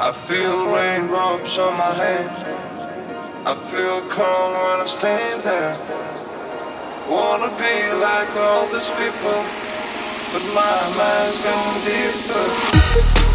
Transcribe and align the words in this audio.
I 0.00 0.12
feel 0.12 0.72
raindrops 0.72 1.58
on 1.58 1.76
my 1.76 1.92
head. 1.92 2.30
I 3.44 3.52
feel 3.56 4.00
calm 4.02 4.52
when 4.52 4.80
I 4.80 4.86
stand 4.86 5.40
there. 5.40 5.74
Wanna 7.10 7.48
be 7.58 7.92
like 7.98 8.30
all 8.36 8.68
these 8.68 8.90
people, 8.90 9.42
but 10.30 10.44
my 10.54 10.78
mind's 10.94 11.42
going 11.42 11.82
deeper. 11.82 13.27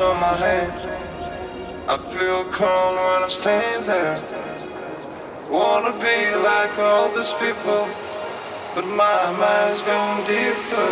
On 0.00 0.18
my 0.20 0.34
head. 0.34 0.70
I 1.86 1.96
feel 1.96 2.44
calm 2.50 2.94
when 2.96 3.22
I 3.22 3.28
stand 3.28 3.84
there. 3.84 4.16
Wanna 5.50 5.92
be 5.92 6.34
like 6.36 6.78
all 6.78 7.08
these 7.14 7.34
people, 7.34 7.86
but 8.74 8.86
my 8.86 9.20
mind's 9.38 9.82
gone 9.82 10.24
deeper. 10.26 10.88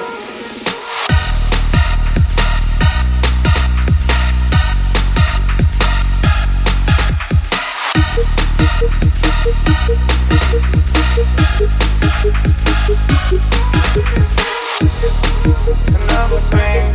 Another 15.97 16.41
thing 16.51 16.93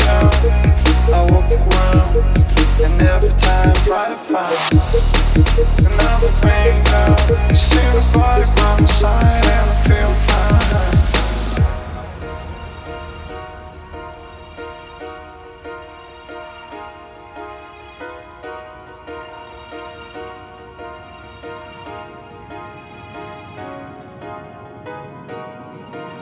try 3.86 4.09
to 4.09 4.16
find 4.16 4.58
another. 5.86 6.31
You 7.52 7.55
see 7.55 7.78
the 7.94 8.02
by 8.16 8.42
my 8.81 8.88
side 8.88 9.45
and 9.45 9.69
I 9.69 9.75
feel 9.86 10.11
fine. 10.25 10.73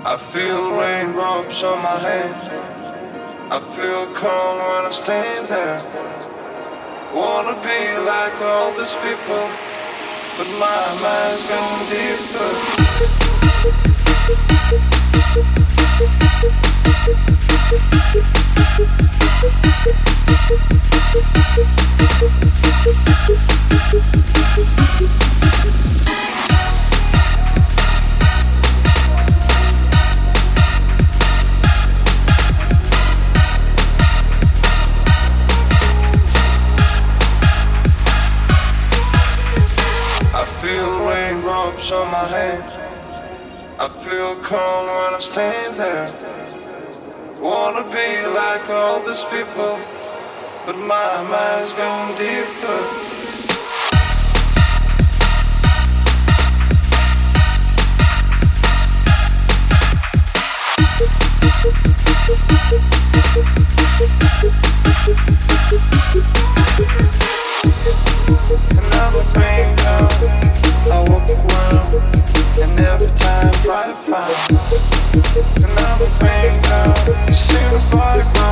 I 0.06 0.18
feel 0.18 0.64
raindrops 0.78 1.64
on 1.64 1.82
my 1.82 1.98
head. 1.98 2.36
I 3.50 3.60
feel 3.60 4.06
calm 4.14 4.58
when 4.58 4.86
I 4.86 4.92
stand 4.92 5.46
there. 5.48 6.33
Wanna 7.14 7.54
be 7.62 7.98
like 8.00 8.42
all 8.42 8.72
these 8.74 8.96
people, 8.96 9.48
but 10.36 10.48
my 10.58 10.84
mind's 11.00 11.48
gone 11.48 11.86
deeper. 11.90 12.73
On 41.92 42.10
my 42.12 42.26
head. 42.28 42.64
I 43.78 43.90
feel 43.90 44.36
calm 44.38 44.86
when 44.86 45.14
I 45.16 45.20
stand 45.20 45.76
there. 45.76 46.08
Wanna 47.42 47.84
be 47.92 48.26
like 48.28 48.70
all 48.70 49.02
these 49.02 49.26
people, 49.26 49.78
but 50.66 50.78
my 50.78 51.12
mind's 51.30 51.74
gone 51.74 52.16
deeper. 52.16 52.80
Another 68.78 69.24
thing 69.34 70.63
I 70.92 71.00
walk 71.10 71.30
around 71.30 71.96
and 72.62 72.80
every 72.80 73.08
time 73.16 73.52
try 73.64 73.88
to 73.88 73.96
find 73.96 74.36
another 75.64 76.10
finger. 76.20 77.26
You 77.28 77.34
see 77.34 77.58
the 77.70 77.80
body. 77.92 78.43